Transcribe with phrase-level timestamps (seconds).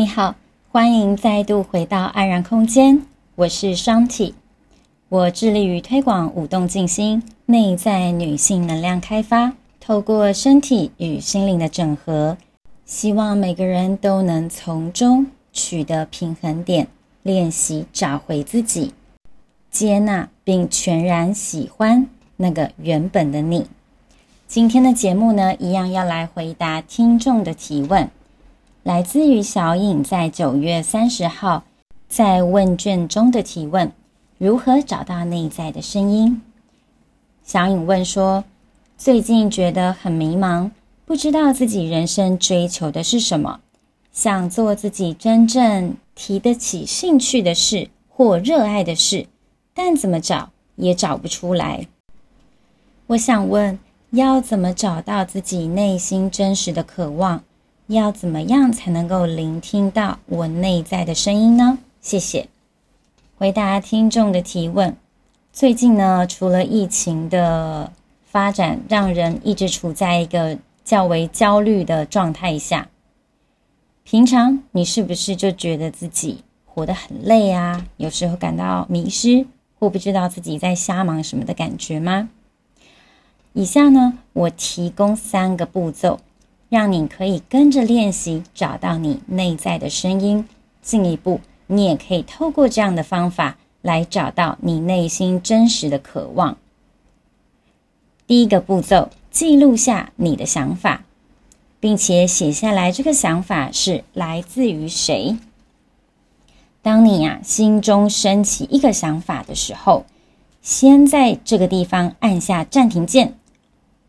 [0.00, 0.34] 你好，
[0.72, 3.02] 欢迎再度回到安然空间，
[3.34, 4.32] 我是 Shanti，
[5.10, 12.38] 我致力于推广舞动静心、内在女性能量开发，透过身体与心灵的整合，
[12.86, 16.88] 希望每个人都能从中取得平衡点，
[17.22, 18.94] 练习找回自己，
[19.70, 22.08] 接纳并全然喜欢
[22.38, 23.66] 那个原本的你。
[24.48, 28.10] 今天的节目呢，一样要来回答听众的提问。
[28.82, 31.64] 来自于小颖在九月三十号
[32.08, 33.92] 在问卷中的提问：
[34.38, 36.40] 如何找到内在的声音？
[37.44, 38.42] 小颖问说：
[38.96, 40.70] 最近觉得很迷茫，
[41.04, 43.60] 不知道自己人生追求的是什么，
[44.12, 49.26] 想做自己真正提得起兴趣的事或热爱的事，
[49.74, 51.86] 但怎么找也找不出来。
[53.08, 53.78] 我想问，
[54.12, 57.44] 要怎么找到自己内心真实的渴望？
[57.94, 61.78] 要怎么样才能够聆听到我内在的声音呢？
[62.00, 62.46] 谢谢。
[63.36, 64.96] 回答听众的提问。
[65.52, 67.92] 最近呢，除了疫情的
[68.24, 72.88] 发展，让人一直处在一个较为焦虑的状态下。
[74.04, 77.84] 平常你是不是就觉得自己活得很累啊？
[77.96, 79.44] 有时候感到迷失
[79.80, 82.28] 或不知道自己在瞎忙什么的感觉吗？
[83.52, 86.20] 以下呢，我提供三个步骤。
[86.70, 90.48] 让你可以跟着练习，找到你内在的声音。
[90.80, 96.56] 进一步，你也可以透过这样的方法来找到你内心真实的渴望。
[98.26, 101.02] 第一个步骤，记录下你的想法，
[101.80, 105.36] 并且写下来这个想法是来自于谁。
[106.80, 110.06] 当你呀、啊、心中升起一个想法的时候，
[110.62, 113.34] 先在这个地方按下暂停键，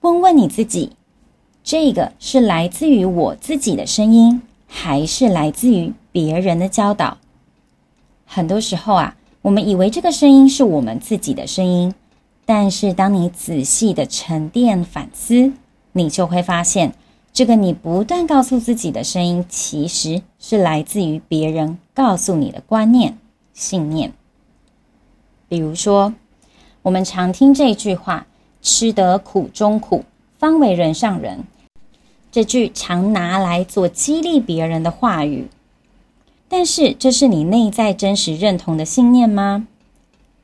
[0.00, 0.95] 问问你自己。
[1.66, 7.18] 这个是来自于我自己的声音，还是来自于别人的教导？
[8.24, 11.92] 很多时候啊，我们以为这个声音是我们自己的声音，
[12.44, 15.54] 但是当你仔细的沉淀反思，
[15.90, 16.94] 你就会发现，
[17.32, 23.18] 这个你不断告诉自己的声音，其实是来自于别人告诉你的观念、
[23.52, 24.12] 信念。
[25.48, 26.14] 比如说，
[26.82, 28.28] 我们常听这句话
[28.62, 30.04] ：“吃得苦中苦，
[30.38, 31.42] 方为人上人。”
[32.30, 35.48] 这句常拿来做激励别人的话语，
[36.48, 39.66] 但是这是你内在真实认同的信念吗？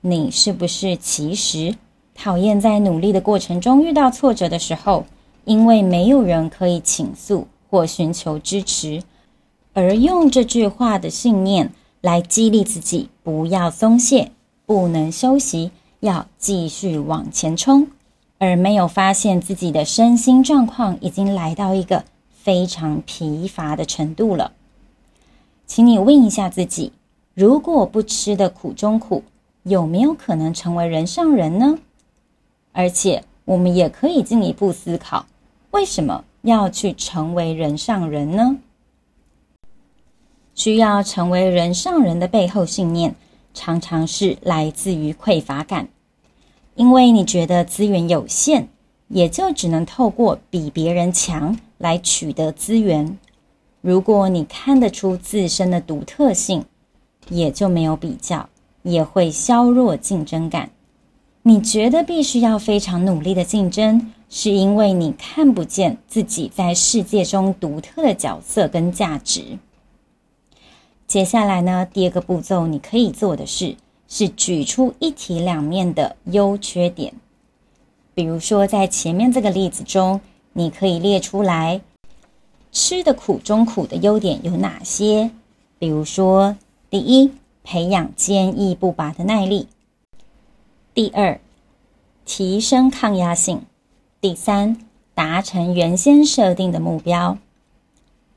[0.00, 1.74] 你是不是其实
[2.14, 5.06] 讨厌在努力的过程中遇到挫折的时候，
[5.44, 9.02] 因为没有人可以倾诉或寻求支持，
[9.74, 14.32] 而用这句话的信念来激励自己，不要松懈，
[14.64, 15.70] 不能休息，
[16.00, 17.88] 要继续往前冲？
[18.38, 24.52] 而没有发现自己的身心状况已经来到一个非常疲乏的程度了，
[25.66, 26.92] 请你问一下自己：
[27.34, 29.24] 如果不吃的苦中苦，
[29.62, 31.78] 有没有可能成为人上人呢？
[32.72, 35.26] 而且，我们也可以进一步思考：
[35.70, 38.58] 为什么要去成为人上人呢？
[40.54, 43.14] 需要成为人上人的背后信念，
[43.54, 45.88] 常常是来自于匮乏感。
[46.76, 48.68] 因为你觉得资源有限，
[49.08, 53.18] 也就只能透过比别人强来取得资源。
[53.80, 56.66] 如果你看得出自身的独特性，
[57.30, 58.48] 也就没有比较，
[58.82, 60.70] 也会削弱竞争感。
[61.42, 69.58] 你觉得必须要非常努力的竞争，是因为你看不见自己在世界中独特的角色跟价值。
[71.06, 73.76] 接下来呢，第二个步骤你可以做的是。
[74.08, 77.12] 是举出一体两面的优缺点，
[78.14, 80.20] 比如说在前面这个例子中，
[80.52, 81.80] 你可以列出来
[82.70, 85.30] 吃的苦中苦的优点有哪些？
[85.78, 86.56] 比如说，
[86.88, 87.32] 第一，
[87.64, 89.66] 培养坚毅不拔的耐力；
[90.94, 91.40] 第二，
[92.24, 93.58] 提升抗压性；
[94.20, 94.78] 第三，
[95.14, 97.36] 达成原先设定的目标。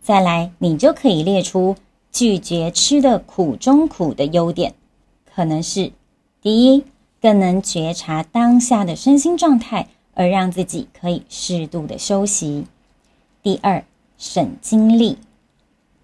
[0.01, 1.75] 再来，你就可以列出
[2.11, 4.73] 拒绝吃的苦中苦的优点。
[5.39, 5.93] 可能是
[6.41, 6.83] 第一，
[7.21, 12.65] 更能觉察当下的身心状态，而让自己可以适度的休息；
[13.41, 13.85] 第二，
[14.17, 15.15] 省精力；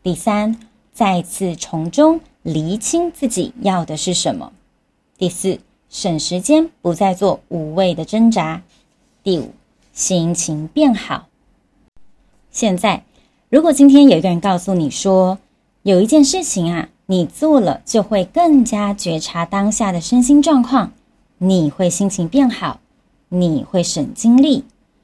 [0.02, 0.58] 第三，
[0.94, 4.54] 再次从中厘清自己要的是什么；
[5.18, 5.60] 第四，
[5.90, 8.62] 省时间，不再做无谓的挣扎；
[9.22, 9.52] 第五，
[9.92, 11.28] 心情变好。
[12.52, 13.04] 现在，
[13.50, 15.40] 如果今天有一个人告诉你说，
[15.84, 16.88] 有一件事情啊。
[17.08, 20.92] 你做了就会更加觉察当下的身心状况，
[21.38, 22.80] 你会心情变好，
[23.30, 24.64] 你会省精力，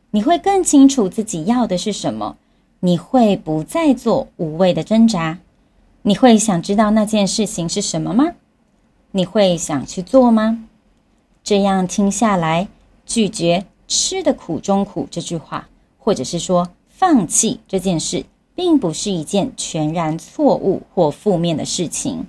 [0.09, 2.38] 你会更清楚自己要的是什么，
[2.80, 5.39] 你会不再做无谓的挣扎。
[6.03, 8.33] 你会想知道那件事情是什么吗？
[9.12, 10.63] 你会想去做吗？
[11.44, 12.68] 这样听下来，
[13.06, 15.69] 拒绝“吃的苦中苦”这句话，
[16.00, 18.25] 或者是说放弃这件事，
[18.62, 22.28] 并不是一件全然错误或负面的事情。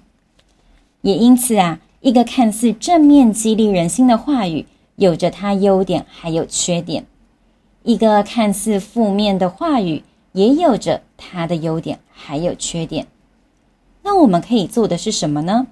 [1.02, 4.64] 也因此啊，一个看似正面激励人心的话语，
[4.96, 7.02] 有着它优点还有缺点；
[7.82, 13.06] 一个看似负面的话语，也有着它的优点还有缺点。
[14.02, 15.67] 那我们可以做的是什么呢？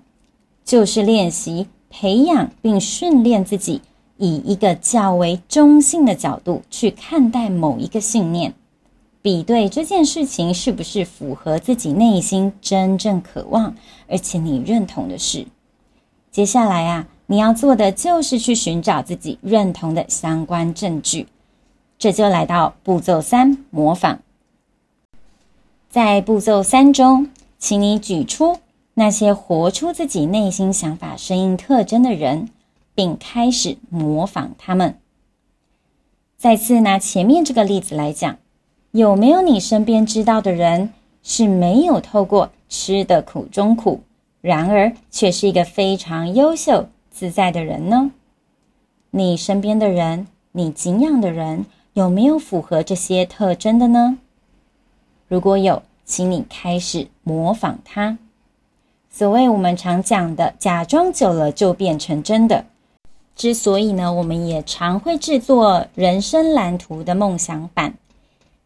[0.62, 3.81] 就是练习培养并训练自己，
[4.19, 8.53] 以一个较为中性的角度去看待某一个信念，
[9.22, 13.76] 比对这件事情是不是符合自己内心真正渴望
[14.08, 15.46] 而且你认同的事。
[16.31, 21.26] 接下来啊，你要做的就是去寻找自己认同的相关证据。
[21.99, 24.20] 这就来到步骤三：模仿。
[25.90, 27.28] 在步骤三中，
[27.58, 28.58] 请你举出。
[28.94, 32.49] 那些活出自己内心想法声音特征的人，
[32.94, 34.99] 并开始模仿他们。
[36.37, 38.37] 再次拿前面这个例子来讲，
[38.92, 40.92] 有没有你身边知道的人
[41.22, 44.00] 是没有透过吃的苦中苦，
[44.40, 48.10] 然而却是一个非常优秀自在的人呢？
[49.12, 54.19] 你身边的人，你敬仰的人，有没有符合这些特征的呢？
[55.28, 58.19] 如果有，请你开始模仿他。
[59.08, 62.64] 所谓我们常讲的“假装久了就变成真的”，
[63.37, 67.94] 之所以呢，我们也常会制作人生蓝图的梦想版，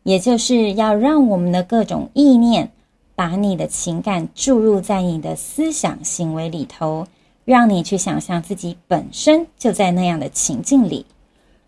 [0.05, 2.71] 也就是要让我们的各种意念，
[3.17, 7.07] 把你的情感注入在你的思想行为里头，
[7.45, 11.07] 让你去想象自己本身就在那样的情境里。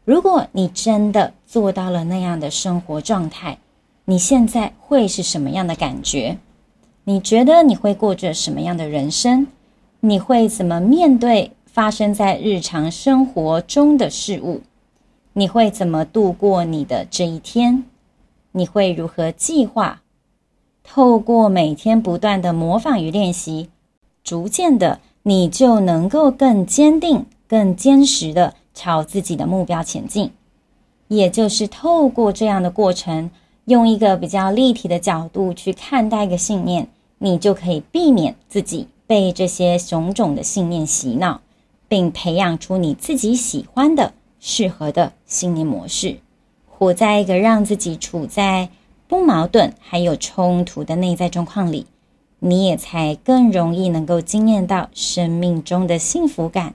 [0.04, 3.58] 如果你真的做到了那样的生活状态，
[4.04, 6.38] 你现在会是什么样的感觉？
[7.04, 9.46] 你觉得你会过着什么样的人生？
[10.00, 14.60] 你会怎么面对发生在日常生活中的事物？
[15.32, 17.84] 你会怎么度过你的这一天？
[18.56, 20.00] 你会如何计划？
[20.82, 23.68] 透过每天不断的模仿与练习，
[24.24, 30.30] 逐渐的，你就能够更坚定、更坚实的朝自己的目标前进。
[31.08, 33.30] 也就是透过这样的过程，
[33.66, 36.88] 用一个比较立体的角度去看待一个信念。
[37.18, 41.42] 你就可以避免自己被这些种种的信念洗脑，
[41.88, 46.18] 并培养出你自己喜欢的、适合的信念模式，
[46.78, 48.68] 活在一个让自己处在
[49.08, 51.86] 不矛盾还有冲突的内在状况里，
[52.38, 56.74] 你也才更容易能够经验到生命中的幸福感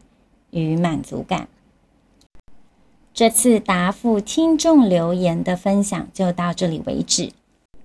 [0.49, 1.47] 与满足感。
[3.13, 7.31] 这次答复听众留言的分享就到这里为止。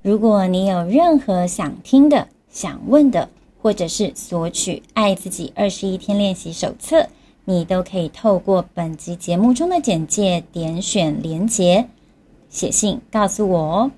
[0.01, 3.29] 如果你有任何想听的，想问的，
[3.61, 7.03] 或者是索取《爱自己二十一天练习手册》，
[7.45, 11.89] 你都可以透过本集节目中的简介点选连结，
[12.57, 13.91] 写信告诉我哦。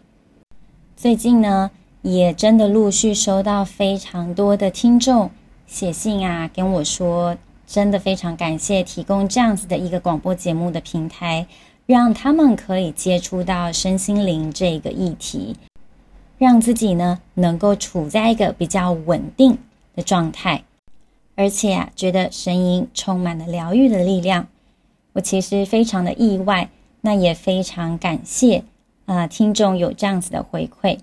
[0.96, 1.70] 最近呢，
[2.02, 5.30] 也真的陆续收到非常多的听众
[5.68, 7.36] 写信啊，跟我说，
[7.68, 11.46] 真的非常感谢提供这样子的一个广播节目的平台，
[11.86, 15.54] 让他们可以接触到身心灵这个议题。
[16.36, 19.56] 让自己呢能够处在一个比较稳定
[19.94, 20.64] 的状态，
[21.36, 24.48] 而且啊，觉得声音充满了疗愈的力量。
[25.12, 26.68] 我其实非常的意外，
[27.00, 28.64] 那也非常感谢
[29.06, 30.98] 啊、听众有这样子的回馈。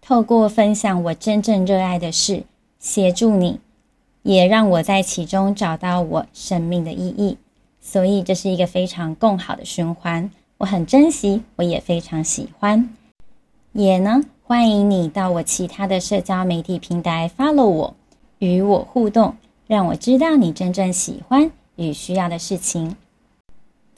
[0.00, 2.44] 透过分享我真正热爱的事，
[2.78, 3.58] 协助你，
[4.22, 7.38] 也让我在其中找到我生命的意义。
[7.80, 12.88] 所以这是一个非常共好的循环，我很珍惜，我也非常喜欢。
[13.72, 17.94] 也呢，欢迎你到我其他的社交媒体平台 follow 我，
[18.38, 19.36] 与我互动，
[19.66, 22.96] 让我知道你真正喜欢与需要的事情。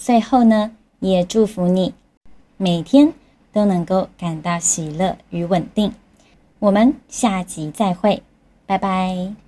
[0.07, 0.71] 最后呢，
[1.01, 1.93] 也祝福你
[2.57, 3.13] 每天
[3.53, 5.93] 都能够感到喜乐与稳定。
[6.61, 8.23] 我们下集再会，
[8.67, 9.46] 拜拜。